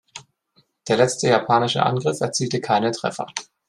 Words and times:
Der 0.87 0.97
letzte 0.97 1.27
japanische 1.27 1.83
Angriff 1.85 2.21
erzielte 2.21 2.59
keine 2.59 2.89
Treffer. 2.89 3.27